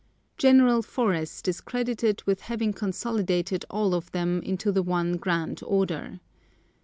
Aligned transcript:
General 0.35 0.81
Forrest 0.81 1.47
is 1.47 1.61
credited 1.61 2.23
with 2.23 2.41
having 2.41 2.73
consolidated 2.73 3.65
all 3.69 3.93
of 3.93 4.11
them 4.13 4.41
into 4.41 4.71
the 4.71 4.81
one 4.81 5.15
grand 5.15 5.61
order. 5.63 6.19